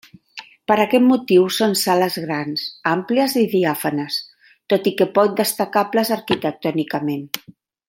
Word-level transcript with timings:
Per 0.69 0.75
aquest 0.83 1.03
motiu 1.09 1.43
són 1.57 1.75
sales 1.81 2.17
grans, 2.23 2.63
àmplies 2.93 3.37
i 3.43 3.45
diàfanes, 3.53 4.17
tot 4.75 4.91
i 4.93 4.95
que 5.03 5.09
poc 5.19 5.37
destacables 5.43 6.15
arquitectònicament. 6.19 7.25